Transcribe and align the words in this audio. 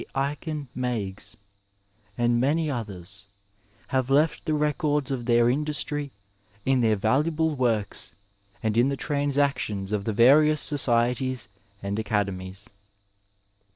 Aiken 0.17 0.67
Meigs 0.73 1.37
and 2.17 2.41
many 2.41 2.71
others 2.71 3.27
have 3.89 4.09
left 4.09 4.45
the 4.45 4.55
records 4.55 5.11
of 5.11 5.25
their 5.27 5.47
industry 5.47 6.09
in 6.65 6.81
their 6.81 6.95
valuable 6.95 7.51
w<»rkB 7.55 8.11
and 8.63 8.77
in 8.79 8.89
the 8.89 8.97
Transao^ 8.97 9.55
tions 9.59 9.91
of 9.91 10.05
the 10.05 10.13
various 10.13 10.59
societies 10.59 11.49
and 11.83 11.99
academies. 11.99 12.67